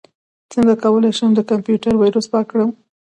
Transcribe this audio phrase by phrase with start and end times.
[0.53, 2.69] څنګه کولی شم د کمپیوټر ویروس پاک کړم